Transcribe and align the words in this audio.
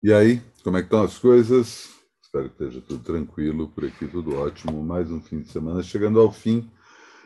E 0.00 0.12
aí, 0.12 0.40
como 0.62 0.76
é 0.76 0.80
que 0.80 0.86
estão 0.86 1.02
as 1.02 1.18
coisas? 1.18 1.88
Espero 2.22 2.48
que 2.50 2.64
esteja 2.64 2.80
tudo 2.80 3.02
tranquilo, 3.02 3.68
por 3.68 3.84
aqui 3.84 4.06
tudo 4.06 4.36
ótimo. 4.36 4.80
Mais 4.80 5.10
um 5.10 5.20
fim 5.20 5.40
de 5.40 5.48
semana 5.48 5.82
chegando 5.82 6.20
ao 6.20 6.30
fim. 6.30 6.70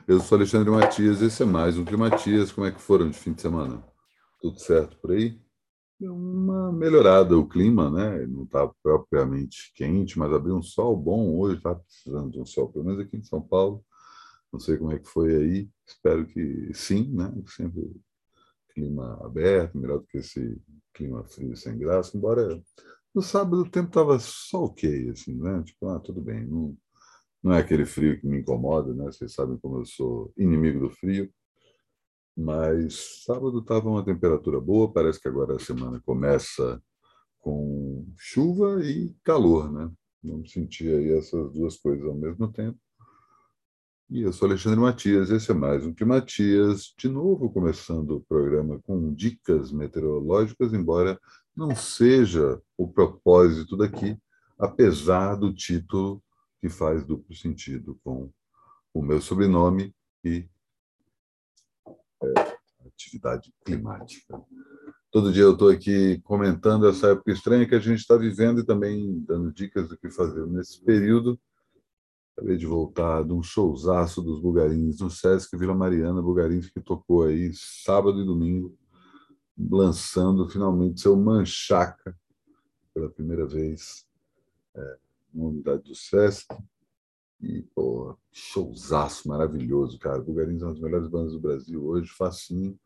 Eu 0.09 0.19
sou 0.21 0.39
Alexandre 0.39 0.71
Matias, 0.71 1.21
esse 1.21 1.43
é 1.43 1.45
mais 1.45 1.77
um 1.77 1.85
Climatias. 1.85 2.51
Como 2.51 2.67
é 2.67 2.73
que 2.73 2.81
foram 2.81 3.11
de 3.11 3.19
fim 3.19 3.35
de 3.35 3.43
semana? 3.43 3.85
Tudo 4.41 4.59
certo 4.59 4.97
por 5.03 5.11
aí? 5.11 5.39
Uma 6.01 6.73
melhorada 6.73 7.37
o 7.37 7.47
clima, 7.47 7.91
né? 7.91 8.27
Não 8.27 8.45
está 8.45 8.67
propriamente 8.83 9.71
quente, 9.75 10.19
mas 10.19 10.33
abriu 10.33 10.57
um 10.57 10.63
sol 10.63 10.97
bom 10.97 11.39
hoje, 11.39 11.59
está 11.59 11.75
precisando 11.75 12.31
de 12.31 12.41
um 12.41 12.47
sol, 12.47 12.73
pelo 12.73 12.87
menos 12.87 13.01
aqui 13.01 13.19
em 13.19 13.23
São 13.23 13.43
Paulo. 13.43 13.85
Não 14.51 14.59
sei 14.59 14.79
como 14.79 14.93
é 14.93 14.99
que 14.99 15.09
foi 15.09 15.37
aí, 15.37 15.71
espero 15.87 16.25
que 16.25 16.71
sim, 16.73 17.13
né? 17.13 17.31
Sempre 17.49 17.93
clima 18.73 19.19
aberto, 19.25 19.79
melhor 19.79 20.01
do 20.01 20.07
que 20.07 20.19
esse 20.19 20.61
clima 20.93 21.25
frio 21.25 21.57
sem 21.57 21.79
graça, 21.79 22.17
embora 22.17 22.61
no 23.15 23.23
sábado 23.23 23.63
o 23.63 23.71
tempo 23.71 23.89
estava 23.89 24.19
só 24.19 24.65
ok, 24.65 25.11
assim, 25.11 25.35
né? 25.35 25.63
Tipo, 25.65 25.89
ah, 25.89 26.01
tudo 26.01 26.21
bem, 26.21 26.47
não, 26.47 26.77
não 27.43 27.53
é 27.53 27.61
aquele 27.61 27.85
frio 27.85 28.19
que 28.21 28.27
me 28.27 28.39
incomoda, 28.39 28.95
né? 28.95 29.05
Vocês 29.07 29.35
sabem 29.35 29.59
como 29.59 29.79
eu 29.79 29.85
sou 29.85 30.33
inimigo 30.37 30.81
do 30.81 30.91
frio, 30.91 31.31
mas 32.37 33.23
sábado 33.25 33.59
estava 33.59 33.89
uma 33.89 34.05
temperatura 34.05 34.61
boa, 34.61 34.93
parece 34.93 35.21
que 35.21 35.29
agora 35.29 35.57
a 35.57 35.61
semana 35.61 36.01
começa 36.05 36.83
com 37.41 38.07
chuva 38.17 38.83
e 38.85 39.15
calor, 39.23 39.71
né? 39.71 39.91
Vamos 40.23 40.53
sentir 40.53 40.89
aí 40.95 41.13
essas 41.13 41.53
duas 41.53 41.77
coisas 41.77 42.07
ao 42.07 42.15
mesmo 42.15 42.51
tempo. 42.51 42.79
E 44.13 44.21
eu 44.21 44.31
sou 44.31 44.47
Alexandre 44.47 44.79
Matias, 44.79 45.31
esse 45.31 45.51
é 45.51 45.55
mais 45.55 45.87
um 45.87 45.95
que 45.95 46.05
Matias, 46.05 46.93
de 46.99 47.09
novo 47.09 47.49
começando 47.49 48.11
o 48.11 48.21
programa 48.21 48.79
com 48.83 49.15
dicas 49.15 49.73
meteorológicas, 49.73 50.75
embora 50.75 51.19
não 51.57 51.75
seja 51.75 52.61
o 52.77 52.87
propósito 52.87 53.75
daqui, 53.75 54.19
apesar 54.59 55.37
do 55.37 55.51
título 55.51 56.23
que 56.61 56.69
faz 56.69 57.07
duplo 57.07 57.35
sentido 57.35 57.99
com 58.05 58.31
o 58.93 59.01
meu 59.01 59.19
sobrenome 59.19 59.95
e 60.23 60.47
é, 62.23 62.87
atividade 62.87 63.51
climática. 63.65 64.39
Todo 65.11 65.33
dia 65.33 65.45
eu 65.45 65.55
estou 65.55 65.71
aqui 65.71 66.21
comentando 66.23 66.87
essa 66.87 67.13
época 67.13 67.33
estranha 67.33 67.67
que 67.67 67.75
a 67.75 67.81
gente 67.81 68.01
está 68.01 68.19
vivendo 68.19 68.61
e 68.61 68.67
também 68.67 69.25
dando 69.27 69.51
dicas 69.51 69.89
do 69.89 69.97
que 69.97 70.11
fazer 70.11 70.47
nesse 70.49 70.85
período 70.85 71.41
Acabei 72.37 72.57
de 72.57 72.67
voltar 72.67 73.25
de 73.25 73.33
um 73.33 73.43
showzaço 73.43 74.23
dos 74.23 74.41
Bugarins 74.41 75.01
no 75.01 75.11
Sesc 75.11 75.57
Vila 75.57 75.75
Mariana, 75.75 76.23
Bugarins 76.23 76.71
que 76.71 76.81
tocou 76.81 77.25
aí 77.25 77.53
sábado 77.55 78.21
e 78.21 78.25
domingo, 78.25 78.75
lançando 79.59 80.49
finalmente 80.49 81.01
seu 81.01 81.15
Manchaca 81.15 82.17
pela 82.95 83.11
primeira 83.11 83.47
vez 83.47 84.07
é, 84.75 84.99
na 85.35 85.45
unidade 85.45 85.83
do 85.83 85.95
Sesc. 85.95 86.47
E, 87.41 87.63
pô, 87.75 88.17
showzaço 88.31 89.29
maravilhoso, 89.29 89.99
cara. 89.99 90.23
Bugarins 90.23 90.63
é 90.63 90.65
uma 90.65 90.73
das 90.73 90.83
melhores 90.83 91.09
bandas 91.09 91.33
do 91.33 91.41
Brasil 91.41 91.85
hoje, 91.85 92.09
facinho, 92.09 92.79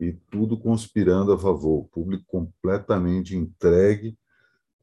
e 0.00 0.12
tudo 0.30 0.58
conspirando 0.58 1.32
a 1.32 1.38
favor. 1.38 1.80
O 1.80 1.88
público 1.88 2.24
completamente 2.26 3.36
entregue 3.36 4.16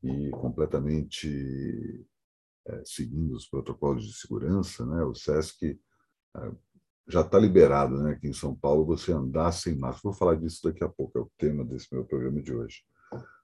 e 0.04 0.30
completamente 0.32 2.06
é, 2.68 2.82
seguindo 2.86 3.36
os 3.36 3.48
protocolos 3.48 4.06
de 4.06 4.14
segurança, 4.14 4.86
né? 4.86 5.04
O 5.04 5.14
SESC 5.14 5.80
é, 6.36 6.52
já 7.08 7.22
está 7.22 7.38
liberado, 7.38 8.02
né? 8.02 8.12
Aqui 8.12 8.28
em 8.28 8.34
São 8.34 8.56
Paulo 8.56 8.86
você 8.86 9.12
andar 9.12 9.52
sem 9.52 9.78
máscara. 9.78 10.02
Vou 10.04 10.14
falar 10.14 10.36
disso 10.36 10.62
daqui 10.64 10.84
a 10.84 10.90
pouco, 10.90 11.18
é 11.18 11.22
o 11.22 11.32
tema 11.38 11.64
desse 11.64 11.88
meu 11.94 12.04
programa 12.04 12.42
de 12.42 12.54
hoje. 12.54 12.84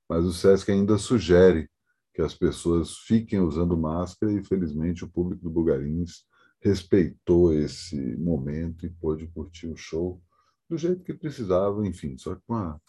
Mas 0.10 0.26
o 0.26 0.34
SESC 0.34 0.72
ainda 0.72 0.98
sugere 0.98 1.70
que 2.14 2.22
as 2.22 2.34
pessoas 2.34 2.98
fiquem 2.98 3.40
usando 3.40 3.78
máscara 3.78 4.32
e, 4.34 4.44
felizmente, 4.44 5.06
o 5.06 5.10
público 5.10 5.44
do 5.44 5.50
Bugarins 5.50 6.26
respeitou 6.60 7.54
esse 7.54 7.96
momento 8.18 8.86
e 8.86 8.90
pôde 8.90 9.28
curtir 9.28 9.68
o 9.68 9.78
show 9.78 10.22
do 10.70 10.78
jeito 10.78 11.04
que 11.04 11.14
precisava, 11.14 11.86
enfim, 11.86 12.18
só 12.18 12.36
com 12.48 12.56
a 12.56 12.80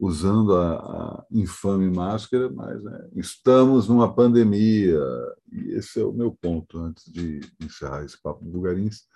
usando 0.00 0.56
a, 0.56 0.76
a 0.76 1.26
infame 1.30 1.90
máscara, 1.94 2.50
mas 2.50 2.82
né, 2.82 3.08
estamos 3.16 3.86
numa 3.86 4.12
pandemia, 4.12 4.98
esse 5.80 6.00
é 6.00 6.04
o 6.04 6.12
meu 6.12 6.32
ponto, 6.32 6.78
antes 6.78 7.10
de 7.10 7.40
encerrar 7.60 8.04
esse 8.04 8.20
papo 8.20 8.44
do 8.44 8.50
Bugarins. 8.50 9.08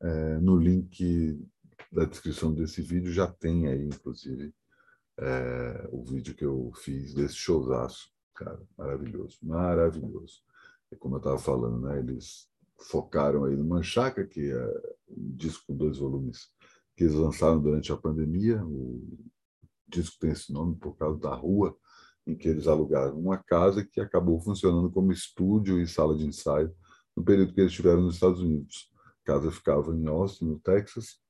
É, 0.00 0.38
no 0.38 0.56
link 0.56 1.40
da 1.90 2.04
descrição 2.04 2.52
desse 2.52 2.82
vídeo 2.82 3.12
já 3.12 3.26
tem 3.26 3.68
aí, 3.68 3.86
inclusive, 3.86 4.52
é, 5.18 5.88
o 5.90 6.04
vídeo 6.04 6.34
que 6.34 6.44
eu 6.44 6.72
fiz 6.74 7.14
desse 7.14 7.36
showzaço. 7.36 8.10
Cara, 8.34 8.60
maravilhoso, 8.76 9.38
maravilhoso. 9.42 10.42
É 10.90 10.96
como 10.96 11.14
eu 11.14 11.18
estava 11.18 11.38
falando, 11.38 11.80
né? 11.80 11.98
Eles 11.98 12.48
focaram 12.78 13.44
aí 13.44 13.56
no 13.56 13.64
Manchaca, 13.64 14.26
que 14.26 14.50
é 14.50 14.82
um 15.08 15.36
disco 15.36 15.64
com 15.68 15.76
dois 15.76 15.98
volumes 15.98 16.50
que 16.96 17.04
eles 17.04 17.14
lançaram 17.14 17.60
durante 17.60 17.92
a 17.92 17.96
pandemia, 17.96 18.62
o 18.64 19.02
disco 19.88 20.18
tem 20.18 20.30
esse 20.30 20.52
nome 20.52 20.76
por 20.76 20.96
causa 20.96 21.18
da 21.18 21.34
rua 21.34 21.76
em 22.26 22.34
que 22.34 22.48
eles 22.48 22.66
alugaram 22.66 23.18
uma 23.18 23.38
casa 23.38 23.84
que 23.84 24.00
acabou 24.00 24.40
funcionando 24.40 24.90
como 24.90 25.12
estúdio 25.12 25.80
e 25.80 25.86
sala 25.86 26.16
de 26.16 26.24
ensaio 26.24 26.72
no 27.16 27.24
período 27.24 27.52
que 27.52 27.60
eles 27.60 27.72
estiveram 27.72 28.02
nos 28.02 28.14
Estados 28.14 28.40
Unidos. 28.40 28.90
A 29.22 29.26
casa 29.32 29.50
ficava 29.50 29.94
em 29.94 30.06
Austin, 30.06 30.46
no 30.46 30.58
Texas, 30.58 31.20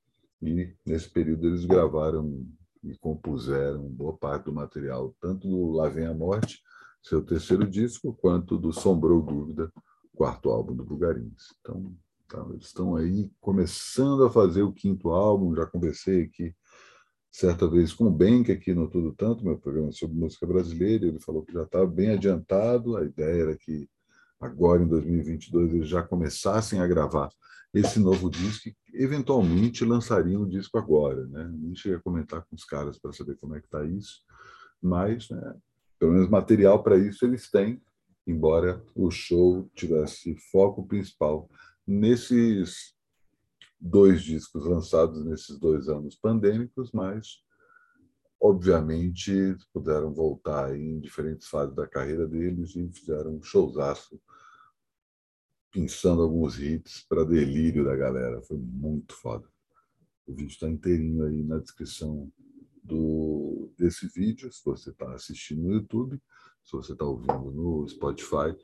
e 0.41 0.75
nesse 0.85 1.09
período 1.09 1.47
eles 1.47 1.65
gravaram 1.65 2.47
e 2.83 2.97
compuseram 2.99 3.89
boa 3.89 4.17
parte 4.17 4.45
do 4.45 4.53
material, 4.53 5.15
tanto 5.21 5.49
do 5.49 5.71
Lá 5.71 5.89
Vem 5.89 6.07
a 6.07 6.15
Morte, 6.15 6.61
seu 7.03 7.23
terceiro 7.23 7.69
disco, 7.69 8.15
quanto 8.15 8.59
do 8.59 8.73
Sombrou 8.73 9.23
Dúvida, 9.23 9.73
quarto 10.15 10.51
álbum 10.51 10.75
do 10.75 10.85
Bugarins. 10.85 11.55
Então, 11.61 11.95
tá, 12.29 12.45
eles 12.51 12.67
estão 12.67 12.97
aí 12.97 13.31
começando 13.41 14.25
a 14.25 14.31
fazer 14.31 14.63
o 14.63 14.73
quinto 14.73 15.11
álbum, 15.11 15.55
já 15.55 15.67
conversei 15.67 16.25
aqui 16.25 16.55
certa 17.33 17.67
vez 17.67 17.95
com 17.95 18.05
o 18.05 18.11
Benck 18.11 18.53
aqui 18.53 18.75
no 18.75 18.89
Tudo 18.89 19.15
Tanto, 19.15 19.43
meu 19.43 19.59
programa 19.59 19.91
sobre 19.91 20.17
música 20.17 20.47
brasileira, 20.47 21.07
ele 21.07 21.19
falou 21.19 21.43
que 21.43 21.53
já 21.53 21.63
estava 21.63 21.87
bem 21.87 22.11
adiantado, 22.11 22.95
a 22.95 23.05
ideia 23.05 23.43
era 23.43 23.57
que 23.57 23.89
agora 24.39 24.83
em 24.83 24.87
2022 24.87 25.73
eles 25.73 25.89
já 25.89 26.03
começassem 26.03 26.81
a 26.81 26.87
gravar 26.87 27.31
esse 27.73 27.99
novo 27.99 28.29
disco 28.29 28.69
e 28.69 28.77
eventualmente 29.03 29.83
lançariam 29.83 30.43
o 30.43 30.49
disco 30.49 30.77
agora, 30.77 31.27
né? 31.27 31.51
Nem 31.51 31.75
cheguei 31.75 31.97
a 31.97 32.03
comentar 32.03 32.43
com 32.43 32.55
os 32.55 32.65
caras 32.65 32.99
para 32.99 33.15
saber 33.15 33.37
como 33.39 33.57
é 33.57 33.61
que 33.61 33.67
está 33.67 33.83
isso, 33.83 34.23
mas 34.83 35.31
né, 35.31 35.55
pelo 35.99 36.13
menos 36.13 36.29
material 36.29 36.83
para 36.83 36.99
isso 36.99 37.25
eles 37.25 37.51
têm, 37.51 37.81
embora 38.27 38.85
o 38.95 39.11
show 39.11 39.71
tivesse 39.75 40.35
foco 40.51 40.87
principal 40.87 41.49
nesses 41.87 42.95
dois 43.83 44.23
discos 44.23 44.65
lançados 44.65 45.25
nesses 45.25 45.59
dois 45.59 45.89
anos 45.89 46.15
pandêmicos, 46.15 46.93
mas 46.93 47.43
obviamente 48.41 49.57
puderam 49.73 50.15
voltar 50.15 50.77
em 50.77 51.01
diferentes 51.01 51.49
fases 51.49 51.75
da 51.75 51.87
carreira 51.87 52.27
deles 52.27 52.77
e 52.77 52.89
fizeram 52.93 53.37
um 53.37 53.43
showzaço 53.43 54.21
pensando 55.73 56.23
alguns 56.23 56.61
hits 56.61 57.05
para 57.09 57.25
delírio 57.25 57.85
da 57.85 57.97
galera. 57.97 58.41
Foi 58.43 58.57
muito 58.57 59.15
foda. 59.15 59.49
O 60.27 60.33
vídeo 60.33 60.53
está 60.53 60.69
inteirinho 60.69 61.25
aí 61.25 61.43
na 61.43 61.59
descrição 61.59 62.31
do, 62.85 63.73
desse 63.77 64.07
vídeo, 64.09 64.53
se 64.53 64.65
você 64.65 64.91
está 64.91 65.13
assistindo 65.13 65.63
no 65.63 65.73
YouTube, 65.73 66.21
se 66.63 66.73
você 66.73 66.93
está 66.93 67.05
ouvindo 67.05 67.51
no 67.51 67.89
Spotify 67.89 68.55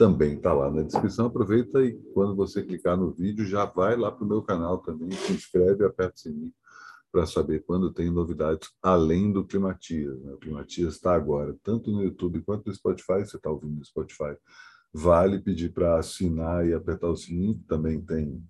também 0.00 0.36
está 0.36 0.54
lá 0.54 0.70
na 0.70 0.80
descrição. 0.80 1.26
Aproveita 1.26 1.84
e 1.84 1.92
quando 2.14 2.34
você 2.34 2.62
clicar 2.62 2.96
no 2.96 3.10
vídeo, 3.10 3.44
já 3.44 3.66
vai 3.66 3.98
lá 3.98 4.10
para 4.10 4.24
o 4.24 4.26
meu 4.26 4.40
canal 4.40 4.78
também, 4.78 5.10
se 5.10 5.30
inscreve 5.30 5.84
aperta 5.84 6.14
o 6.16 6.18
sininho 6.18 6.52
para 7.12 7.26
saber 7.26 7.62
quando 7.66 7.92
tem 7.92 8.10
novidades 8.10 8.70
além 8.80 9.30
do 9.30 9.44
Climatias. 9.44 10.18
Né? 10.22 10.32
O 10.32 10.38
Climatias 10.38 10.94
está 10.94 11.14
agora, 11.14 11.54
tanto 11.62 11.92
no 11.92 12.02
YouTube 12.02 12.40
quanto 12.40 12.66
no 12.66 12.74
Spotify, 12.74 13.26
você 13.26 13.36
está 13.36 13.50
ouvindo 13.50 13.76
no 13.76 13.84
Spotify, 13.84 14.34
vale 14.90 15.38
pedir 15.38 15.70
para 15.70 15.98
assinar 15.98 16.66
e 16.66 16.72
apertar 16.72 17.08
o 17.08 17.16
sininho, 17.16 17.62
também 17.68 18.00
tem 18.00 18.42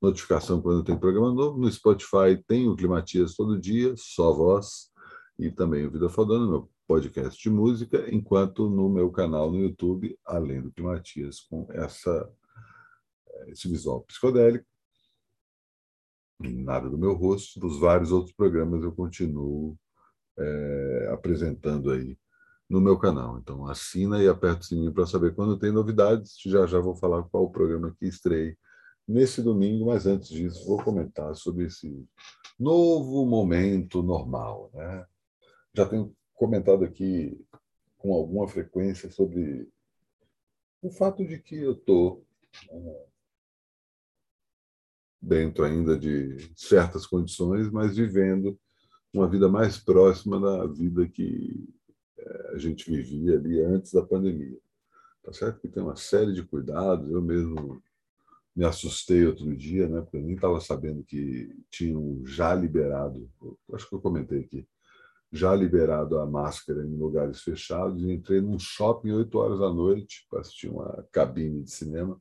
notificação 0.00 0.62
quando 0.62 0.84
tem 0.84 0.96
programa 0.96 1.32
novo. 1.32 1.58
No 1.58 1.68
Spotify 1.72 2.40
tem 2.46 2.68
o 2.68 2.76
Climatias 2.76 3.34
todo 3.34 3.58
dia, 3.58 3.94
só 3.96 4.32
voz, 4.32 4.92
e 5.40 5.50
também 5.50 5.84
o 5.86 5.90
Vida 5.90 6.08
Fodona, 6.08 6.46
meu 6.46 6.70
podcast 6.86 7.40
de 7.40 7.50
música, 7.50 8.04
enquanto 8.14 8.68
no 8.68 8.88
meu 8.88 9.10
canal 9.10 9.50
no 9.50 9.58
YouTube, 9.58 10.18
além 10.24 10.60
do 10.60 10.70
que 10.70 10.82
Matias, 10.82 11.40
com 11.40 11.66
essa, 11.70 12.30
esse 13.48 13.68
visual 13.68 14.02
psicodélico, 14.02 14.66
nada 16.40 16.88
do 16.88 16.98
meu 16.98 17.14
rosto, 17.14 17.58
dos 17.58 17.78
vários 17.78 18.12
outros 18.12 18.34
programas 18.34 18.82
eu 18.82 18.92
continuo 18.92 19.78
é, 20.38 21.10
apresentando 21.12 21.90
aí 21.90 22.18
no 22.68 22.80
meu 22.80 22.98
canal. 22.98 23.38
Então 23.38 23.66
assina 23.66 24.22
e 24.22 24.28
aperta 24.28 24.60
o 24.60 24.64
sininho 24.64 24.92
para 24.92 25.06
saber 25.06 25.34
quando 25.34 25.58
tem 25.58 25.72
novidades. 25.72 26.36
Já 26.44 26.66
já 26.66 26.78
vou 26.80 26.96
falar 26.96 27.22
qual 27.24 27.44
o 27.44 27.50
programa 27.50 27.94
que 27.98 28.06
estrei 28.06 28.56
nesse 29.06 29.42
domingo, 29.42 29.86
mas 29.86 30.06
antes 30.06 30.28
disso 30.28 30.66
vou 30.66 30.82
comentar 30.82 31.34
sobre 31.36 31.66
esse 31.66 32.06
novo 32.58 33.26
momento 33.26 34.02
normal, 34.02 34.70
né? 34.74 35.04
Já 35.74 35.86
tenho 35.86 36.14
comentado 36.34 36.84
aqui 36.84 37.40
com 37.98 38.12
alguma 38.12 38.46
frequência 38.46 39.10
sobre 39.10 39.68
o 40.82 40.90
fato 40.90 41.26
de 41.26 41.38
que 41.38 41.56
eu 41.56 41.72
estou 41.72 42.24
dentro 45.20 45.64
ainda 45.64 45.98
de 45.98 46.36
certas 46.54 47.06
condições, 47.06 47.70
mas 47.70 47.96
vivendo 47.96 48.58
uma 49.12 49.28
vida 49.28 49.48
mais 49.48 49.78
próxima 49.78 50.38
da 50.38 50.66
vida 50.66 51.08
que 51.08 51.66
eh, 52.18 52.50
a 52.54 52.58
gente 52.58 52.90
vivia 52.90 53.36
ali 53.36 53.60
antes 53.60 53.92
da 53.92 54.02
pandemia. 54.02 54.58
Tá 55.22 55.32
certo? 55.32 55.60
Que 55.60 55.68
tem 55.68 55.82
uma 55.82 55.96
série 55.96 56.34
de 56.34 56.42
cuidados, 56.42 57.10
eu 57.10 57.22
mesmo 57.22 57.82
me 58.54 58.64
assustei 58.64 59.26
outro 59.26 59.56
dia, 59.56 59.88
né, 59.88 60.00
porque 60.00 60.18
eu 60.18 60.22
nem 60.22 60.34
estava 60.34 60.60
sabendo 60.60 61.02
que 61.02 61.50
tinham 61.70 62.24
já 62.24 62.54
liberado, 62.54 63.28
acho 63.72 63.88
que 63.88 63.94
eu 63.94 64.00
comentei 64.00 64.40
aqui, 64.40 64.66
já 65.34 65.54
liberado 65.54 66.18
a 66.18 66.26
máscara 66.26 66.84
em 66.84 66.96
lugares 66.96 67.42
fechados 67.42 68.02
e 68.02 68.12
entrei 68.12 68.40
num 68.40 68.58
shopping 68.58 69.12
8 69.12 69.38
horas 69.38 69.58
da 69.58 69.70
noite 69.72 70.26
para 70.30 70.40
assistir 70.40 70.68
uma 70.68 71.06
cabine 71.10 71.62
de 71.62 71.70
cinema 71.70 72.20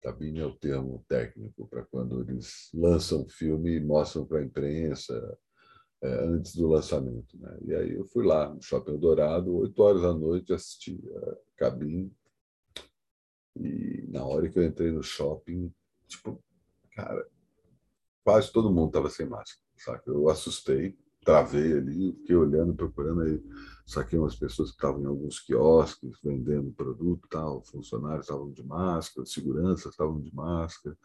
Cabine 0.00 0.40
é 0.40 0.46
o 0.46 0.54
termo 0.54 1.04
técnico 1.08 1.66
para 1.66 1.84
quando 1.84 2.20
eles 2.20 2.70
lançam 2.72 3.22
o 3.22 3.28
filme 3.28 3.76
e 3.76 3.80
mostram 3.80 4.24
para 4.24 4.38
a 4.38 4.44
imprensa 4.44 5.38
é, 6.00 6.24
antes 6.24 6.54
do 6.54 6.68
lançamento. 6.68 7.36
Né? 7.38 7.58
E 7.62 7.74
aí 7.74 7.94
eu 7.94 8.04
fui 8.06 8.24
lá 8.24 8.48
no 8.48 8.62
Shopping 8.62 8.96
Dourado, 8.96 9.56
8 9.56 9.82
horas 9.82 10.02
da 10.02 10.14
noite, 10.14 10.52
assisti 10.52 11.00
a 11.16 11.36
cabine. 11.56 12.12
E 13.56 14.06
na 14.08 14.24
hora 14.24 14.48
que 14.48 14.58
eu 14.58 14.64
entrei 14.64 14.92
no 14.92 15.02
shopping, 15.02 15.72
tipo, 16.06 16.40
cara, 16.92 17.28
quase 18.22 18.52
todo 18.52 18.72
mundo 18.72 18.88
estava 18.88 19.10
sem 19.10 19.26
máscara, 19.26 19.60
saca? 19.76 20.08
Eu 20.08 20.28
assustei, 20.28 20.96
travei 21.24 21.72
ali, 21.76 22.12
fiquei 22.12 22.36
olhando, 22.36 22.74
procurando 22.74 23.22
aí, 23.22 23.42
saquei 23.86 24.18
umas 24.18 24.36
pessoas 24.36 24.70
que 24.70 24.76
estavam 24.76 25.02
em 25.02 25.06
alguns 25.06 25.40
quiosques 25.40 26.18
vendendo 26.22 26.72
produto, 26.72 27.28
tal, 27.28 27.62
funcionários 27.64 28.26
estavam 28.26 28.50
de 28.50 28.64
máscara, 28.64 29.26
seguranças 29.26 29.92
estavam 29.92 30.20
de 30.20 30.34
máscara. 30.34 30.96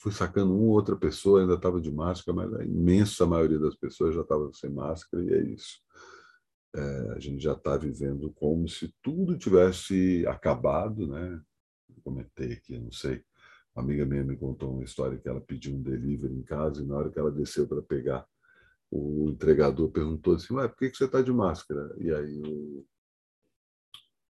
Fui 0.00 0.12
sacando 0.12 0.54
uma 0.54 0.64
ou 0.64 0.70
outra 0.70 0.96
pessoa 0.96 1.40
ainda 1.40 1.54
estava 1.54 1.80
de 1.80 1.90
máscara, 1.90 2.34
mas 2.36 2.54
a 2.54 2.64
imensa 2.64 3.26
maioria 3.26 3.58
das 3.58 3.74
pessoas 3.74 4.14
já 4.14 4.22
estava 4.22 4.50
sem 4.52 4.70
máscara 4.70 5.22
e 5.24 5.32
é 5.32 5.42
isso. 5.42 5.80
É, 6.74 7.12
a 7.16 7.18
gente 7.18 7.42
já 7.42 7.52
está 7.52 7.76
vivendo 7.76 8.32
como 8.32 8.66
se 8.68 8.94
tudo 9.02 9.36
tivesse 9.36 10.26
acabado, 10.26 11.06
né? 11.06 11.40
comentei 12.02 12.52
aqui, 12.52 12.78
não 12.78 12.92
sei. 12.92 13.22
Uma 13.74 13.84
amiga 13.84 14.04
minha 14.04 14.24
me 14.24 14.36
contou 14.36 14.72
uma 14.72 14.84
história 14.84 15.18
que 15.18 15.28
ela 15.28 15.40
pediu 15.40 15.74
um 15.74 15.82
delivery 15.82 16.34
em 16.34 16.42
casa 16.42 16.82
e 16.82 16.86
na 16.86 16.96
hora 16.96 17.10
que 17.10 17.18
ela 17.18 17.30
desceu 17.30 17.66
para 17.66 17.80
pegar 17.80 18.26
o 18.92 19.30
entregador 19.30 19.90
perguntou 19.90 20.34
assim, 20.34 20.52
ué, 20.54 20.68
por 20.68 20.76
que 20.76 20.94
você 20.94 21.06
está 21.06 21.22
de 21.22 21.32
máscara? 21.32 21.94
E 21.98 22.12
aí 22.12 22.42
o... 22.46 22.84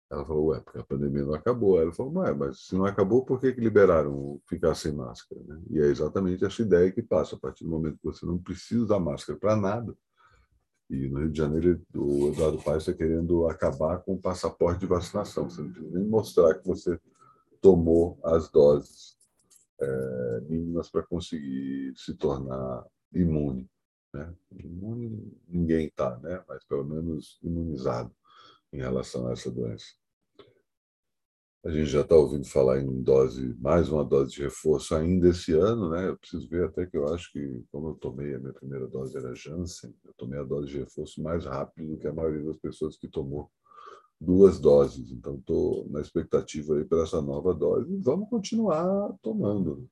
ela 0.09 0.23
falou, 0.23 0.47
ué, 0.49 0.59
porque 0.59 0.77
a 0.77 0.83
pandemia 0.83 1.25
não 1.25 1.33
acabou. 1.33 1.81
Ela 1.81 1.91
falou, 1.91 2.13
ué, 2.17 2.31
mas 2.31 2.67
se 2.67 2.75
não 2.75 2.85
acabou, 2.85 3.25
por 3.25 3.39
que, 3.39 3.51
que 3.53 3.59
liberaram 3.59 4.39
ficar 4.47 4.75
sem 4.75 4.91
máscara? 4.91 5.41
Né? 5.43 5.61
E 5.71 5.79
é 5.79 5.85
exatamente 5.87 6.45
essa 6.45 6.61
ideia 6.61 6.91
que 6.91 7.01
passa, 7.01 7.35
a 7.35 7.39
partir 7.39 7.63
do 7.63 7.71
momento 7.71 7.97
que 7.97 8.05
você 8.05 8.23
não 8.23 8.37
precisa 8.37 8.83
usar 8.83 8.99
máscara 8.99 9.39
para 9.39 9.55
nada, 9.55 9.97
e 10.91 11.07
no 11.07 11.19
Rio 11.19 11.31
de 11.31 11.37
Janeiro, 11.37 11.81
o 11.95 12.27
Eduardo 12.27 12.61
Paes 12.61 12.83
está 12.83 12.93
querendo 12.93 13.47
acabar 13.47 13.99
com 13.99 14.13
o 14.13 14.21
passaporte 14.21 14.81
de 14.81 14.85
vacinação. 14.85 15.49
Você 15.49 15.61
não 15.61 15.71
precisa 15.71 15.97
nem 15.97 16.07
mostrar 16.07 16.53
que 16.55 16.67
você 16.67 16.99
tomou 17.61 18.19
as 18.21 18.51
doses 18.51 19.17
é, 19.79 20.41
mínimas 20.49 20.89
para 20.89 21.01
conseguir 21.01 21.93
se 21.95 22.13
tornar 22.13 22.85
imune. 23.13 23.70
Né? 24.13 24.33
Imune 24.51 25.31
ninguém 25.47 25.87
está, 25.87 26.17
né? 26.19 26.43
mas 26.47 26.63
pelo 26.65 26.83
menos 26.83 27.39
imunizado 27.41 28.13
em 28.73 28.77
relação 28.77 29.27
a 29.27 29.33
essa 29.33 29.49
doença. 29.51 29.85
A 31.63 31.69
gente 31.69 31.91
já 31.91 32.01
está 32.01 32.15
ouvindo 32.15 32.47
falar 32.47 32.79
em 32.79 33.03
dose, 33.03 33.55
mais 33.59 33.87
uma 33.87 34.03
dose 34.03 34.31
de 34.31 34.41
reforço 34.41 34.95
ainda 34.95 35.29
esse 35.29 35.53
ano, 35.53 35.91
né? 35.91 36.09
Eu 36.09 36.17
preciso 36.17 36.49
ver 36.49 36.65
até 36.65 36.87
que 36.87 36.97
eu 36.97 37.13
acho 37.13 37.31
que, 37.31 37.63
como 37.71 37.89
eu 37.89 37.93
tomei 37.93 38.33
a 38.33 38.39
minha 38.39 38.53
primeira 38.53 38.87
dose 38.87 39.15
era 39.15 39.35
Janssen, 39.35 39.93
eu 40.03 40.11
tomei 40.17 40.39
a 40.39 40.43
dose 40.43 40.69
de 40.69 40.79
reforço 40.79 41.21
mais 41.21 41.45
rápido 41.45 41.91
do 41.91 41.97
que 41.99 42.07
a 42.07 42.13
maioria 42.13 42.43
das 42.43 42.57
pessoas 42.57 42.97
que 42.97 43.07
tomou 43.07 43.51
duas 44.19 44.59
doses. 44.59 45.11
Então, 45.11 45.35
estou 45.35 45.87
na 45.91 46.01
expectativa 46.01 46.75
aí 46.75 46.83
para 46.83 47.03
essa 47.03 47.21
nova 47.21 47.53
dose. 47.53 47.95
Vamos 47.97 48.27
continuar 48.27 49.13
tomando. 49.21 49.87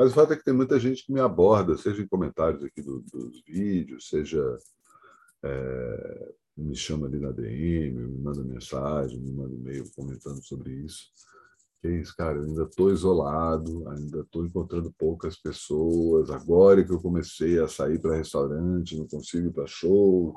Mas 0.00 0.12
o 0.12 0.14
fato 0.14 0.32
é 0.32 0.36
que 0.36 0.44
tem 0.44 0.54
muita 0.54 0.80
gente 0.80 1.04
que 1.04 1.12
me 1.12 1.20
aborda, 1.20 1.76
seja 1.76 2.00
em 2.00 2.08
comentários 2.08 2.64
aqui 2.64 2.80
do, 2.80 3.02
dos 3.02 3.42
vídeos, 3.46 4.08
seja 4.08 4.56
é, 5.42 6.32
me 6.56 6.74
chama 6.74 7.06
ali 7.06 7.18
na 7.18 7.30
DM, 7.30 8.06
me 8.06 8.18
manda 8.18 8.42
mensagem, 8.42 9.20
me 9.20 9.30
manda 9.30 9.54
e-mail 9.54 9.84
comentando 9.94 10.42
sobre 10.42 10.72
isso. 10.72 11.10
Que 11.82 11.88
é 11.88 12.00
isso, 12.00 12.16
cara, 12.16 12.38
eu 12.38 12.44
ainda 12.44 12.62
estou 12.62 12.90
isolado, 12.90 13.86
ainda 13.90 14.20
estou 14.20 14.46
encontrando 14.46 14.90
poucas 14.90 15.36
pessoas. 15.36 16.30
Agora 16.30 16.82
que 16.82 16.92
eu 16.92 17.02
comecei 17.02 17.60
a 17.60 17.68
sair 17.68 18.00
para 18.00 18.16
restaurante, 18.16 18.96
não 18.96 19.06
consigo 19.06 19.48
ir 19.48 19.52
para 19.52 19.66
show. 19.66 20.34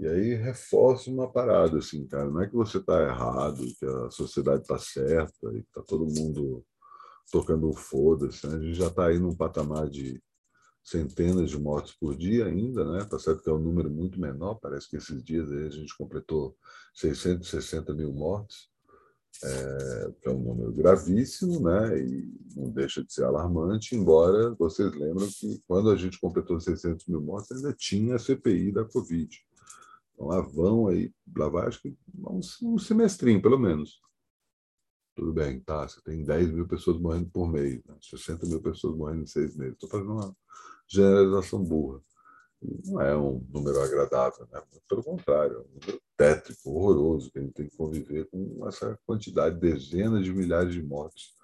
E 0.00 0.06
aí 0.06 0.34
reforça 0.36 1.10
uma 1.10 1.30
parada, 1.30 1.76
assim, 1.76 2.06
cara. 2.06 2.30
Não 2.30 2.40
é 2.40 2.46
que 2.46 2.56
você 2.56 2.78
está 2.78 2.98
errado, 3.02 3.62
que 3.78 3.84
a 3.84 4.10
sociedade 4.10 4.62
está 4.62 4.78
certa 4.78 5.48
e 5.48 5.60
que 5.60 5.68
está 5.68 5.82
todo 5.82 6.06
mundo 6.06 6.64
tocando 7.30 7.72
foda-se. 7.72 8.46
Né? 8.46 8.56
A 8.56 8.60
gente 8.60 8.74
já 8.74 8.88
está 8.88 9.06
aí 9.06 9.18
num 9.18 9.34
patamar 9.34 9.88
de 9.88 10.22
centenas 10.82 11.50
de 11.50 11.58
mortes 11.58 11.94
por 11.94 12.16
dia 12.16 12.46
ainda, 12.46 12.84
né? 12.92 13.04
Tá 13.04 13.18
certo 13.18 13.42
que 13.42 13.50
é 13.50 13.52
um 13.52 13.58
número 13.58 13.90
muito 13.90 14.18
menor, 14.18 14.54
parece 14.54 14.88
que 14.88 14.96
esses 14.96 15.22
dias 15.22 15.50
aí 15.52 15.66
a 15.66 15.70
gente 15.70 15.96
completou 15.96 16.56
660 16.94 17.92
mil 17.92 18.10
mortes, 18.12 18.70
é, 19.44 20.12
que 20.20 20.28
é 20.28 20.30
um 20.30 20.40
número 20.40 20.72
gravíssimo, 20.72 21.60
né? 21.60 21.98
E 22.00 22.32
não 22.56 22.70
deixa 22.70 23.04
de 23.04 23.12
ser 23.12 23.24
alarmante, 23.24 23.94
embora 23.94 24.54
vocês 24.54 24.90
lembram 24.94 25.28
que 25.28 25.62
quando 25.66 25.90
a 25.90 25.96
gente 25.96 26.18
completou 26.18 26.58
600 26.58 27.06
mil 27.06 27.20
mortes 27.20 27.52
ainda 27.52 27.72
tinha 27.74 28.16
a 28.16 28.18
CPI 28.18 28.72
da 28.72 28.84
Covid. 28.84 29.38
Então 30.14 30.28
lá 30.28 30.40
vão 30.40 30.88
aí, 30.88 31.12
lá 31.36 31.48
vai 31.48 31.68
acho 31.68 31.82
que 31.82 31.94
um, 32.18 32.40
um 32.62 32.78
semestrinho, 32.78 33.42
pelo 33.42 33.58
menos. 33.58 34.00
Tudo 35.18 35.32
bem, 35.32 35.58
tá, 35.58 35.88
você 35.88 36.00
tem 36.00 36.22
10 36.22 36.52
mil 36.52 36.68
pessoas 36.68 36.96
morrendo 37.00 37.28
por 37.30 37.50
mês, 37.50 37.82
né? 37.84 37.96
60 38.00 38.46
mil 38.46 38.62
pessoas 38.62 38.96
morrendo 38.96 39.22
em 39.22 39.26
seis 39.26 39.56
meses. 39.56 39.74
Estou 39.74 39.88
fazendo 39.88 40.12
uma 40.12 40.36
generalização 40.86 41.60
burra. 41.64 42.00
Não 42.62 43.00
é 43.00 43.16
um 43.16 43.44
número 43.52 43.80
agradável, 43.80 44.46
né? 44.52 44.62
pelo 44.88 45.02
contrário, 45.02 45.56
é 45.56 45.58
um 45.58 45.80
número 45.80 46.00
tétrico, 46.16 46.70
horroroso, 46.70 47.32
que 47.32 47.40
a 47.40 47.42
gente 47.42 47.52
tem 47.52 47.68
que 47.68 47.76
conviver 47.76 48.28
com 48.30 48.64
essa 48.68 48.96
quantidade, 49.04 49.58
dezenas 49.58 50.24
de 50.24 50.32
milhares 50.32 50.72
de 50.72 50.82
mortes 50.84 51.34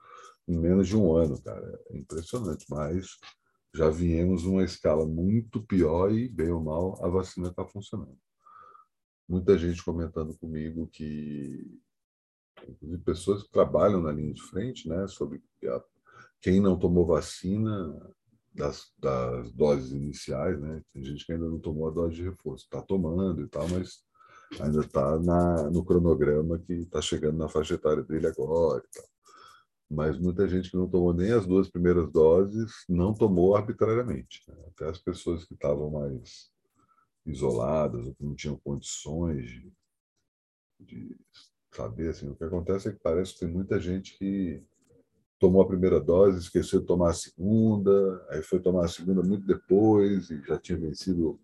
em 0.47 0.57
menos 0.57 0.87
de 0.87 0.97
um 0.97 1.12
ano, 1.16 1.43
cara. 1.43 1.81
É 1.90 1.99
impressionante, 1.99 2.64
mas 2.71 3.19
já 3.75 3.90
viemos 3.90 4.45
uma 4.45 4.62
escala 4.62 5.04
muito 5.04 5.61
pior 5.64 6.12
e, 6.12 6.28
bem 6.28 6.52
ou 6.52 6.62
mal, 6.62 7.04
a 7.04 7.09
vacina 7.09 7.49
está 7.49 7.64
funcionando. 7.64 8.16
Muita 9.28 9.59
gente 9.59 9.85
comentando 9.85 10.33
comigo 10.38 10.87
que 10.87 11.83
inclusive 12.68 13.02
pessoas 13.02 13.42
que 13.42 13.50
trabalham 13.50 14.00
na 14.00 14.12
linha 14.12 14.33
de 14.33 14.42
frente, 14.42 14.88
né, 14.88 15.06
sobre 15.06 15.42
a, 15.64 15.83
quem 16.40 16.61
não 16.61 16.78
tomou 16.78 17.06
vacina 17.06 18.00
das, 18.54 18.92
das, 18.99 19.52
doses 19.52 19.92
iniciais, 19.92 20.61
né, 20.61 20.83
tem 20.92 21.04
gente 21.04 21.25
que 21.25 21.33
ainda 21.33 21.49
não 21.49 21.59
tomou 21.59 21.88
a 21.88 21.90
dose 21.90 22.16
de 22.16 22.23
reforço, 22.23 22.64
está 22.64 22.80
tomando 22.80 23.42
e 23.42 23.49
tal, 23.49 23.68
mas 23.68 24.04
ainda 24.61 24.80
está 24.80 25.18
no 25.71 25.85
cronograma 25.85 26.59
que 26.59 26.73
está 26.75 27.00
chegando 27.00 27.38
na 27.38 27.49
faixa 27.49 27.75
etária 27.75 28.02
dele 28.02 28.26
agora 28.26 28.83
e 28.85 28.97
tal. 28.97 29.09
Mas 29.90 30.18
muita 30.18 30.49
gente 30.49 30.71
que 30.71 30.76
não 30.76 30.88
tomou 30.88 31.12
nem 31.12 31.33
as 31.33 31.47
duas 31.47 31.68
primeiras 31.68 32.11
doses 32.11 32.73
não 32.88 33.12
tomou 33.12 33.54
arbitrariamente. 33.54 34.42
Né? 34.49 34.56
Até 34.68 34.88
as 34.88 34.99
pessoas 34.99 35.44
que 35.44 35.54
estavam 35.54 35.90
mais 35.90 36.50
isoladas 37.26 38.06
ou 38.06 38.14
que 38.14 38.25
não 38.25 38.35
tinham 38.35 38.56
condições 38.59 39.44
de, 39.47 39.73
de 40.80 41.16
saber 41.76 42.11
assim, 42.11 42.28
o 42.28 42.35
que 42.35 42.45
acontece 42.45 42.88
é 42.88 42.93
que 42.93 42.99
parece 42.99 43.35
que 43.35 43.40
tem 43.40 43.49
muita 43.49 43.81
gente 43.81 44.16
que 44.16 44.62
tomou 45.38 45.62
a 45.62 45.66
primeira 45.66 46.00
dose, 46.00 46.38
esqueceu 46.38 46.81
de 46.81 46.87
tomar 46.87 47.11
a 47.11 47.14
segunda, 47.14 48.25
aí 48.31 48.43
foi 48.43 48.61
tomar 48.61 48.85
a 48.85 48.88
segunda 48.88 49.23
muito 49.23 49.47
depois 49.47 50.31
e 50.31 50.40
já 50.43 50.59
tinha 50.59 50.78
vencido 50.78 51.38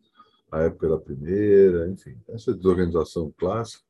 a 0.51 0.61
época 0.61 0.89
da 0.89 0.99
primeira, 0.99 1.89
enfim, 1.89 2.17
essa 2.29 2.55
desorganização 2.55 3.33
clássica. 3.37 3.85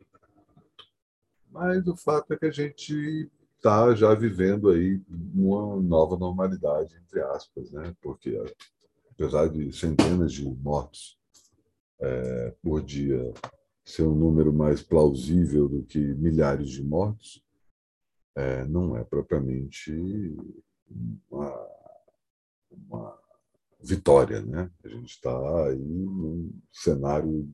Mas 1.50 1.86
o 1.86 1.96
fato 1.96 2.32
é 2.32 2.36
que 2.36 2.46
a 2.46 2.50
gente 2.50 3.30
está 3.56 3.94
já 3.94 4.14
vivendo 4.14 4.70
aí 4.70 5.00
uma 5.34 5.80
nova 5.80 6.16
normalidade, 6.16 6.96
entre 6.96 7.20
aspas, 7.20 7.70
né? 7.70 7.94
porque 8.00 8.40
apesar 9.10 9.48
de 9.48 9.70
centenas 9.72 10.32
de 10.32 10.44
mortos 10.44 11.18
é, 12.00 12.54
por 12.62 12.82
dia 12.82 13.32
ser 13.90 14.02
um 14.02 14.14
número 14.14 14.52
mais 14.52 14.82
plausível 14.82 15.68
do 15.68 15.82
que 15.82 15.98
milhares 15.98 16.70
de 16.70 16.82
mortos, 16.82 17.42
é, 18.36 18.64
não 18.66 18.96
é 18.96 19.04
propriamente 19.04 19.92
uma, 21.30 21.68
uma 22.70 23.18
vitória. 23.82 24.40
Né? 24.42 24.70
A 24.84 24.88
gente 24.88 25.10
está 25.10 25.66
aí 25.66 25.76
num 25.76 26.52
cenário 26.72 27.48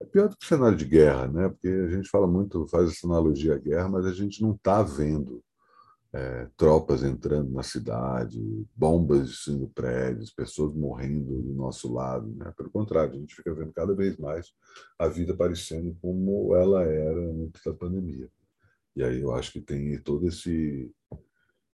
É 0.00 0.04
pior 0.04 0.28
do 0.28 0.36
que 0.36 0.46
cenário 0.46 0.76
de 0.76 0.84
guerra, 0.84 1.26
né? 1.28 1.48
porque 1.48 1.68
a 1.68 1.90
gente 1.90 2.08
fala 2.08 2.26
muito, 2.26 2.66
faz 2.68 2.90
essa 2.90 3.06
analogia 3.06 3.54
à 3.54 3.58
guerra, 3.58 3.88
mas 3.88 4.06
a 4.06 4.12
gente 4.12 4.42
não 4.42 4.52
está 4.54 4.82
vendo 4.82 5.42
é, 6.12 6.48
tropas 6.56 7.02
entrando 7.02 7.50
na 7.50 7.62
cidade, 7.62 8.40
bombas 8.74 9.28
destruindo 9.28 9.68
prédios, 9.68 10.32
pessoas 10.32 10.74
morrendo 10.74 11.42
do 11.42 11.52
nosso 11.54 11.92
lado. 11.92 12.28
Né? 12.34 12.52
Pelo 12.56 12.70
contrário, 12.70 13.14
a 13.14 13.18
gente 13.18 13.34
fica 13.34 13.54
vendo 13.54 13.72
cada 13.72 13.94
vez 13.94 14.16
mais 14.16 14.52
a 14.98 15.06
vida 15.08 15.36
parecendo 15.36 15.96
como 16.00 16.54
ela 16.56 16.82
era 16.84 17.20
antes 17.20 17.62
da 17.62 17.74
pandemia. 17.74 18.30
E 18.96 19.02
aí 19.02 19.20
eu 19.20 19.32
acho 19.34 19.52
que 19.52 19.60
tem 19.60 20.00
todo 20.00 20.26
esse 20.26 20.90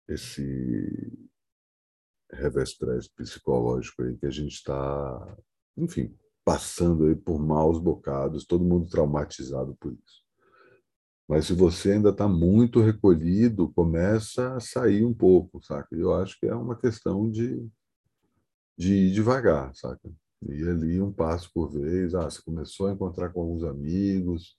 esse 0.08 1.30
revés 2.32 2.76
psicológico 3.14 4.02
aí 4.02 4.16
que 4.16 4.26
a 4.26 4.30
gente 4.30 4.54
está, 4.54 5.36
enfim, 5.76 6.12
passando 6.44 7.06
aí 7.06 7.14
por 7.14 7.38
maus 7.38 7.78
bocados, 7.78 8.44
todo 8.44 8.64
mundo 8.64 8.88
traumatizado 8.88 9.76
por 9.76 9.92
isso. 9.92 10.24
Mas 11.30 11.46
se 11.46 11.52
você 11.54 11.92
ainda 11.92 12.08
está 12.08 12.26
muito 12.26 12.80
recolhido, 12.80 13.70
começa 13.70 14.56
a 14.56 14.58
sair 14.58 15.04
um 15.04 15.14
pouco, 15.14 15.62
saca? 15.62 15.94
Eu 15.94 16.12
acho 16.12 16.36
que 16.40 16.46
é 16.48 16.54
uma 16.56 16.74
questão 16.74 17.30
de, 17.30 17.70
de 18.76 18.94
ir 18.94 19.12
devagar, 19.12 19.72
saca? 19.76 20.10
Ir 20.42 20.68
ali 20.68 21.00
um 21.00 21.12
passo 21.12 21.48
por 21.54 21.70
vez. 21.70 22.16
Ah, 22.16 22.28
você 22.28 22.42
começou 22.42 22.88
a 22.88 22.92
encontrar 22.92 23.28
com 23.28 23.42
alguns 23.42 23.62
amigos, 23.62 24.58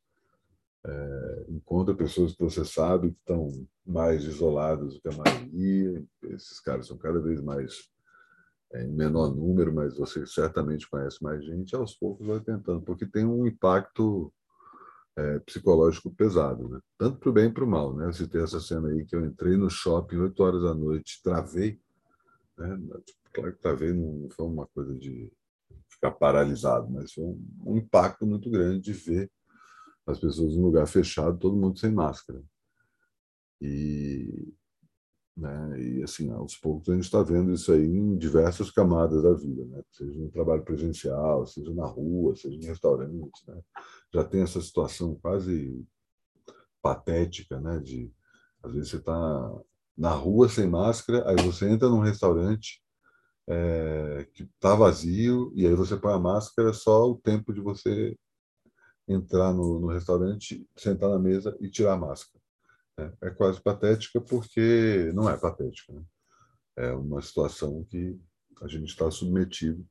é, 0.86 1.46
encontra 1.50 1.94
pessoas 1.94 2.32
que 2.32 2.42
você 2.42 2.64
sabe 2.64 3.12
que 3.12 3.20
estão 3.20 3.50
mais 3.86 4.24
isoladas 4.24 4.94
do 4.94 5.02
que 5.02 5.10
a 5.10 5.18
maioria. 5.18 6.06
Esses 6.30 6.62
caras 6.62 6.88
são 6.88 6.98
cada 6.98 7.20
vez 7.20 7.42
mais 7.42 7.90
é, 8.72 8.86
em 8.86 8.94
menor 8.94 9.36
número, 9.36 9.74
mas 9.74 9.98
você 9.98 10.26
certamente 10.26 10.90
conhece 10.90 11.22
mais 11.22 11.44
gente. 11.44 11.76
Aos 11.76 11.94
poucos 11.96 12.26
vai 12.26 12.40
tentando, 12.40 12.82
porque 12.82 13.06
tem 13.06 13.26
um 13.26 13.46
impacto 13.46 14.34
é, 15.18 15.40
psicológico 15.40 16.12
pesado, 16.12 16.70
né? 16.70 16.80
tanto 16.98 17.20
para 17.20 17.30
o 17.30 17.34
bem 17.34 17.46
e 17.48 17.54
para 17.54 17.64
o 17.64 17.68
mal. 17.68 17.96
Né? 17.96 18.08
Você 18.08 18.28
tem 18.28 18.42
essa 18.42 18.60
cena 18.60 18.90
aí 18.90 19.06
que 19.06 19.16
eu 19.16 19.26
entrei 19.26 19.58
no 19.58 19.70
shopping 19.70 20.18
8 20.18 20.44
horas 20.44 20.64
da 20.64 20.74
noite, 20.74 21.22
travei. 21.24 21.80
Né? 22.58 22.80
Claro 23.34 23.54
que 23.54 23.62
travei 23.62 23.94
não 23.94 24.30
foi 24.30 24.46
uma 24.46 24.68
coisa 24.68 24.94
de 24.96 25.32
ficar 25.90 26.12
paralisado, 26.12 26.90
mas 26.90 27.14
foi 27.14 27.24
um, 27.24 27.48
um 27.66 27.78
impacto 27.78 28.26
muito 28.26 28.50
grande 28.50 28.82
de 28.82 28.94
ver 28.94 29.32
as 30.06 30.20
pessoas 30.20 30.54
em 30.54 30.62
lugar 30.62 30.88
fechado, 30.88 31.38
todo 31.38 31.56
mundo 31.56 31.78
sem 31.78 31.92
máscara. 31.92 32.42
E, 33.62 34.54
né, 35.38 35.80
e 35.80 36.04
assim, 36.04 36.32
aos 36.32 36.58
poucos 36.58 36.90
a 36.90 36.94
gente 36.94 37.04
está 37.04 37.22
vendo 37.22 37.54
isso 37.54 37.72
aí 37.72 37.86
em 37.86 38.18
diversas 38.18 38.72
camadas 38.72 39.22
da 39.22 39.34
vida, 39.34 39.64
né? 39.66 39.84
seja 39.92 40.18
no 40.20 40.32
trabalho 40.32 40.64
presencial, 40.64 41.46
seja 41.46 41.74
na 41.74 41.86
rua, 41.86 42.36
seja 42.36 42.58
em 42.58 42.66
restaurantes. 42.66 43.46
Né? 43.48 43.62
Já 44.14 44.24
tem 44.24 44.42
essa 44.42 44.62
situação 44.62 45.16
quase 45.16 45.86
patética, 46.82 47.60
né? 47.60 47.80
de 47.80 48.12
às 48.64 48.74
vezes 48.74 48.90
você 48.90 48.98
está 48.98 49.62
na 49.98 50.12
rua 50.12 50.48
sem 50.48 50.68
máscara, 50.68 51.28
aí 51.28 51.36
você 51.44 51.70
entra 51.70 51.90
num 51.90 52.00
restaurante 52.00 52.82
é, 53.48 54.28
que 54.34 54.44
está 54.44 54.76
vazio, 54.76 55.52
e 55.56 55.66
aí 55.66 55.74
você 55.74 55.98
põe 55.98 56.14
a 56.14 56.20
máscara 56.20 56.74
só 56.74 57.10
o 57.10 57.18
tempo 57.18 57.54
de 57.54 57.62
você 57.62 58.18
entrar 59.08 59.54
no, 59.54 59.80
no 59.80 59.88
restaurante, 59.88 60.68
sentar 60.78 61.10
na 61.10 61.20
mesa 61.20 61.58
e 61.60 61.70
tirar 61.70 61.94
a 61.94 61.98
máscara. 61.98 62.42
É, 62.98 63.28
é 63.28 63.30
quase 63.32 63.62
patética 63.62 64.22
porque 64.22 65.12
não 65.14 65.30
é 65.30 65.38
patética. 65.38 65.94
Né? 65.94 66.04
É 66.78 66.92
uma 66.94 67.22
situação 67.22 67.84
que 67.86 68.20
a 68.62 68.68
gente 68.68 68.90
está 68.90 69.10
submetido 69.10 69.86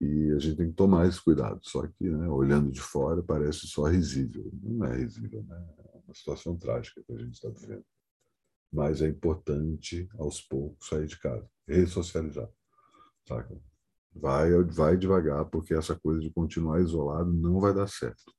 e 0.00 0.32
a 0.32 0.38
gente 0.38 0.56
tem 0.56 0.68
que 0.68 0.76
tomar 0.76 1.06
esse 1.06 1.22
cuidado. 1.22 1.60
Só 1.62 1.86
que, 1.86 2.08
né, 2.08 2.28
olhando 2.28 2.70
de 2.70 2.80
fora, 2.80 3.22
parece 3.22 3.66
só 3.66 3.84
risível. 3.84 4.50
Não 4.62 4.86
é 4.86 4.96
risível, 4.96 5.42
né? 5.44 5.64
é 5.78 5.98
uma 6.04 6.14
situação 6.14 6.56
trágica 6.56 7.02
que 7.02 7.12
a 7.12 7.18
gente 7.18 7.34
está 7.34 7.48
vivendo. 7.48 7.84
Mas 8.72 9.00
é 9.00 9.08
importante, 9.08 10.08
aos 10.18 10.40
poucos, 10.40 10.88
sair 10.88 11.06
de 11.06 11.18
casa, 11.18 11.48
ressocializar. 11.66 12.48
Saca? 13.26 13.56
Vai, 14.14 14.52
vai 14.64 14.96
devagar, 14.96 15.44
porque 15.46 15.74
essa 15.74 15.98
coisa 15.98 16.20
de 16.20 16.30
continuar 16.30 16.80
isolado 16.80 17.32
não 17.32 17.60
vai 17.60 17.72
dar 17.72 17.88
certo. 17.88 18.32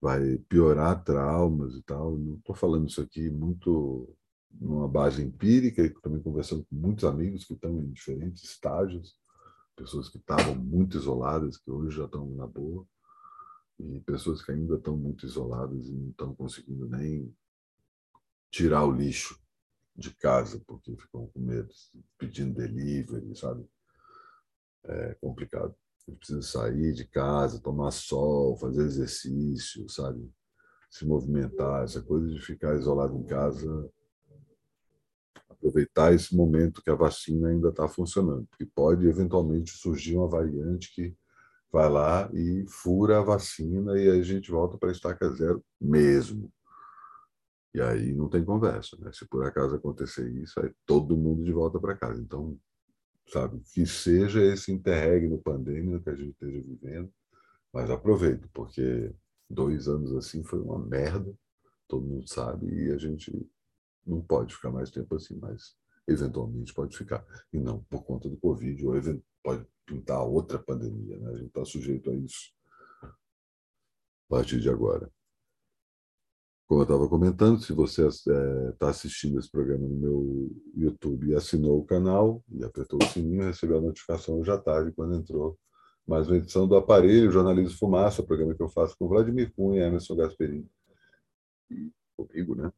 Vai 0.00 0.38
piorar 0.48 1.02
traumas 1.02 1.74
e 1.74 1.82
tal. 1.82 2.16
Não 2.16 2.36
estou 2.36 2.54
falando 2.54 2.88
isso 2.88 3.00
aqui 3.00 3.28
muito 3.30 4.14
numa 4.50 4.88
base 4.88 5.22
empírica, 5.22 5.82
e 5.82 5.90
também 6.00 6.22
conversando 6.22 6.64
com 6.64 6.76
muitos 6.76 7.04
amigos 7.04 7.44
que 7.44 7.54
estão 7.54 7.78
em 7.80 7.90
diferentes 7.90 8.42
estágios, 8.44 9.14
pessoas 9.78 10.08
que 10.08 10.18
estavam 10.18 10.54
muito 10.54 10.96
isoladas, 10.96 11.56
que 11.56 11.70
hoje 11.70 11.96
já 11.96 12.04
estão 12.04 12.28
na 12.30 12.46
boa, 12.46 12.86
e 13.78 14.00
pessoas 14.00 14.42
que 14.42 14.50
ainda 14.50 14.74
estão 14.74 14.96
muito 14.96 15.24
isoladas 15.24 15.88
e 15.88 15.92
não 15.92 16.10
estão 16.10 16.34
conseguindo 16.34 16.88
nem 16.88 17.32
tirar 18.50 18.84
o 18.84 18.90
lixo 18.90 19.40
de 19.94 20.12
casa, 20.14 20.60
porque 20.66 20.96
ficam 20.96 21.28
com 21.28 21.40
medo, 21.40 21.72
pedindo 22.18 22.54
delivery, 22.54 23.36
sabe? 23.36 23.68
é 24.84 25.14
complicado. 25.20 25.74
A 26.06 26.10
gente 26.10 26.18
precisa 26.18 26.42
sair 26.42 26.92
de 26.94 27.04
casa, 27.06 27.60
tomar 27.60 27.90
sol, 27.90 28.56
fazer 28.56 28.82
exercício, 28.82 29.88
sabe? 29.88 30.30
Se 30.90 31.04
movimentar, 31.04 31.84
essa 31.84 32.02
coisa 32.02 32.28
de 32.28 32.40
ficar 32.40 32.74
isolado 32.76 33.16
em 33.16 33.24
casa, 33.24 33.90
aproveitar 35.58 36.14
esse 36.14 36.34
momento 36.34 36.82
que 36.82 36.90
a 36.90 36.94
vacina 36.94 37.48
ainda 37.48 37.68
está 37.68 37.88
funcionando, 37.88 38.46
porque 38.46 38.64
pode 38.64 39.06
eventualmente 39.06 39.72
surgir 39.72 40.16
uma 40.16 40.28
variante 40.28 40.92
que 40.94 41.14
vai 41.70 41.88
lá 41.88 42.30
e 42.32 42.64
fura 42.68 43.18
a 43.18 43.22
vacina 43.22 43.98
e 43.98 44.08
aí 44.08 44.20
a 44.20 44.22
gente 44.22 44.50
volta 44.50 44.78
para 44.78 44.88
a 44.88 44.92
estaca 44.92 45.28
zero 45.30 45.62
mesmo. 45.80 46.50
E 47.74 47.80
aí 47.80 48.14
não 48.14 48.28
tem 48.28 48.44
conversa, 48.44 48.96
né? 48.98 49.10
Se 49.12 49.26
por 49.28 49.44
acaso 49.44 49.74
acontecer 49.74 50.28
isso, 50.30 50.58
aí 50.60 50.72
todo 50.86 51.16
mundo 51.16 51.44
de 51.44 51.52
volta 51.52 51.78
para 51.78 51.96
casa. 51.96 52.20
Então, 52.20 52.58
sabe? 53.30 53.60
Que 53.74 53.86
seja 53.86 54.42
esse 54.42 54.72
interregno 54.72 55.38
pandêmico 55.38 56.02
que 56.02 56.10
a 56.10 56.14
gente 56.14 56.30
esteja 56.30 56.60
vivendo, 56.62 57.12
mas 57.72 57.90
aproveito, 57.90 58.48
porque 58.54 59.12
dois 59.50 59.86
anos 59.88 60.14
assim 60.14 60.42
foi 60.42 60.60
uma 60.60 60.78
merda, 60.78 61.32
todo 61.86 62.06
mundo 62.06 62.28
sabe, 62.28 62.66
e 62.66 62.90
a 62.90 62.98
gente 62.98 63.32
não 64.08 64.20
pode 64.22 64.54
ficar 64.54 64.70
mais 64.70 64.90
tempo 64.90 65.14
assim, 65.14 65.38
mas 65.38 65.76
eventualmente 66.06 66.72
pode 66.72 66.96
ficar. 66.96 67.24
E 67.52 67.58
não 67.58 67.82
por 67.84 68.02
conta 68.04 68.28
do 68.28 68.36
Covid, 68.38 68.86
ou 68.86 68.94
pode 69.42 69.66
pintar 69.86 70.22
outra 70.22 70.58
pandemia, 70.58 71.18
né? 71.18 71.30
A 71.30 71.36
gente 71.36 71.48
está 71.48 71.64
sujeito 71.64 72.10
a 72.10 72.14
isso 72.14 72.52
a 73.02 73.10
partir 74.28 74.60
de 74.60 74.68
agora. 74.68 75.10
Como 76.66 76.80
eu 76.80 76.84
estava 76.84 77.08
comentando, 77.08 77.62
se 77.62 77.72
você 77.72 78.06
está 78.06 78.30
é, 78.30 78.72
tá 78.72 78.90
assistindo 78.90 79.38
esse 79.38 79.50
programa 79.50 79.88
no 79.88 79.96
meu 79.96 80.50
YouTube 80.76 81.28
e 81.28 81.34
assinou 81.34 81.78
o 81.78 81.84
canal 81.84 82.44
e 82.50 82.62
apertou 82.62 82.98
o 83.02 83.06
sininho, 83.06 83.44
recebeu 83.44 83.78
a 83.78 83.80
notificação 83.80 84.44
já 84.44 84.58
tarde 84.58 84.92
quando 84.92 85.14
entrou 85.14 85.58
mais 86.06 86.26
uma 86.26 86.36
edição 86.36 86.68
do 86.68 86.76
Aparelho 86.76 87.30
Jornalismo 87.30 87.78
Fumaça, 87.78 88.22
programa 88.22 88.54
que 88.54 88.62
eu 88.62 88.68
faço 88.68 88.96
com 88.98 89.08
Vladimir 89.08 89.52
Cunha 89.54 89.86
Emerson 89.86 90.16
Gasperini. 90.16 90.70
E 91.70 91.90
comigo, 92.16 92.54
né? 92.54 92.70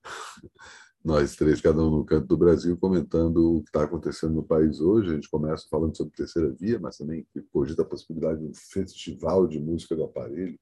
Nós 1.03 1.35
três, 1.35 1.61
cada 1.61 1.83
um 1.83 1.91
no 1.91 2.05
canto 2.05 2.27
do 2.27 2.37
Brasil, 2.37 2.77
comentando 2.77 3.57
o 3.57 3.63
que 3.63 3.71
está 3.71 3.85
acontecendo 3.85 4.35
no 4.35 4.43
país 4.43 4.81
hoje. 4.81 5.11
A 5.11 5.15
gente 5.15 5.31
começa 5.31 5.67
falando 5.71 5.97
sobre 5.97 6.15
terceira 6.15 6.51
via, 6.51 6.79
mas 6.79 6.99
também 6.99 7.27
cogita 7.51 7.83
a 7.83 7.87
possibilidade 7.87 8.41
de 8.41 8.47
um 8.47 8.55
festival 8.55 9.47
de 9.47 9.59
música 9.59 9.97
do 9.97 10.05
aparelho 10.05 10.59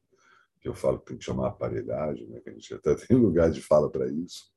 que 0.61 0.69
eu 0.69 0.75
falo 0.75 0.99
que 0.99 1.07
tem 1.07 1.19
que 1.19 1.25
chamar 1.25 1.49
aparelhagem, 1.49 2.27
né, 2.29 2.41
que 2.41 2.51
a 2.51 2.53
gente 2.53 2.75
até 2.75 2.95
tem 3.07 3.17
lugar 3.17 3.51
de 3.51 3.61
fala 3.61 3.91
para 3.91 4.09
isso. 4.09 4.51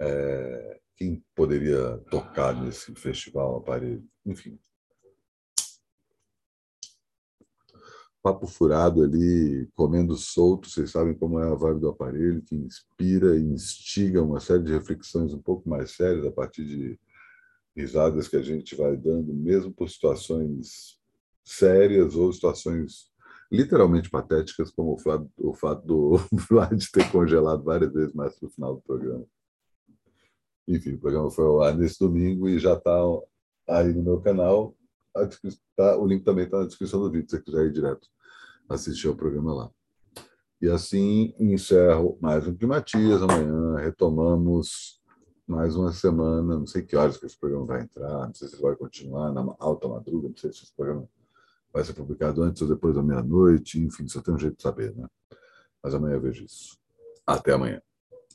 É, 0.00 0.80
quem 0.96 1.22
poderia 1.34 1.98
tocar 2.10 2.54
nesse 2.60 2.94
festival 2.94 3.56
aparelho? 3.56 4.04
Enfim. 4.26 4.58
Papo 8.22 8.46
furado 8.46 9.02
ali, 9.02 9.68
comendo 9.74 10.16
solto, 10.16 10.70
vocês 10.70 10.90
sabem 10.92 11.14
como 11.14 11.40
é 11.40 11.50
a 11.50 11.54
vibe 11.54 11.80
do 11.80 11.88
aparelho, 11.88 12.42
que 12.42 12.54
inspira 12.54 13.36
e 13.36 13.42
instiga 13.42 14.22
uma 14.22 14.38
série 14.38 14.62
de 14.62 14.72
reflexões 14.72 15.34
um 15.34 15.42
pouco 15.42 15.68
mais 15.68 15.90
sérias 15.90 16.24
a 16.24 16.30
partir 16.30 16.64
de 16.64 16.98
risadas 17.76 18.28
que 18.28 18.36
a 18.36 18.42
gente 18.42 18.76
vai 18.76 18.96
dando, 18.96 19.34
mesmo 19.34 19.72
por 19.72 19.88
situações 19.90 21.00
sérias 21.44 22.14
ou 22.14 22.32
situações 22.32 23.10
literalmente 23.50 24.08
patéticas, 24.08 24.70
como 24.70 24.94
o 24.94 24.98
fato, 24.98 25.28
o 25.36 25.52
fato 25.52 25.86
do 25.86 26.16
Vlad 26.48 26.82
ter 26.90 27.10
congelado 27.10 27.62
várias 27.62 27.92
vezes 27.92 28.14
mais 28.14 28.34
para 28.38 28.46
o 28.46 28.50
final 28.50 28.76
do 28.76 28.82
programa. 28.82 29.26
Enfim, 30.66 30.94
o 30.94 30.98
programa 30.98 31.30
foi 31.30 31.44
ao 31.44 31.60
ar 31.60 31.76
nesse 31.76 31.98
domingo 31.98 32.48
e 32.48 32.58
já 32.58 32.74
está 32.74 32.94
aí 33.68 33.92
no 33.92 34.02
meu 34.02 34.20
canal. 34.20 34.74
Tá, 35.76 35.96
o 35.98 36.06
link 36.06 36.24
também 36.24 36.44
está 36.46 36.58
na 36.58 36.66
descrição 36.66 37.00
do 37.00 37.10
vídeo, 37.10 37.28
se 37.28 37.36
você 37.36 37.42
quiser 37.42 37.66
ir 37.66 37.72
direto 37.72 38.08
assistir 38.68 39.08
ao 39.08 39.14
programa 39.14 39.54
lá. 39.54 39.70
E 40.60 40.68
assim 40.68 41.34
encerro 41.38 42.16
mais 42.20 42.46
um 42.46 42.54
Climatias. 42.54 43.22
Amanhã 43.22 43.76
retomamos 43.76 45.00
mais 45.46 45.76
uma 45.76 45.92
semana. 45.92 46.58
Não 46.58 46.66
sei 46.66 46.82
que 46.82 46.96
horas 46.96 47.16
que 47.16 47.26
esse 47.26 47.38
programa 47.38 47.66
vai 47.66 47.82
entrar, 47.82 48.26
não 48.26 48.34
sei 48.34 48.48
se 48.48 48.60
vai 48.60 48.74
continuar 48.76 49.32
na 49.32 49.54
alta 49.58 49.88
madruga, 49.88 50.28
não 50.28 50.36
sei 50.36 50.52
se 50.52 50.62
esse 50.62 50.74
programa 50.74 51.06
vai 51.72 51.84
ser 51.84 51.94
publicado 51.94 52.42
antes 52.42 52.62
ou 52.62 52.68
depois 52.68 52.94
da 52.94 53.02
meia-noite, 53.02 53.80
enfim, 53.80 54.06
só 54.06 54.20
tem 54.20 54.34
um 54.34 54.38
jeito 54.38 54.56
de 54.56 54.62
saber, 54.62 54.94
né? 54.94 55.06
Mas 55.82 55.94
amanhã 55.94 56.14
eu 56.14 56.20
vejo 56.20 56.44
isso. 56.44 56.78
Até 57.26 57.52
amanhã. 57.52 57.82